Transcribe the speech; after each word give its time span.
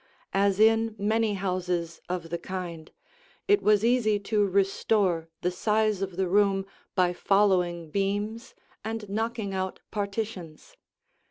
As 0.33 0.59
in 0.59 0.95
many 0.97 1.35
houses 1.35 2.01
of 2.09 2.31
the 2.31 2.39
kind, 2.39 2.91
it 3.47 3.61
was 3.61 3.85
easy 3.85 4.17
to 4.21 4.47
restore 4.47 5.29
the 5.41 5.51
size 5.51 6.01
of 6.01 6.17
the 6.17 6.27
room 6.27 6.65
by 6.95 7.13
following 7.13 7.91
beams 7.91 8.55
and 8.83 9.07
knocking 9.07 9.53
out 9.53 9.79
partitions. 9.91 10.75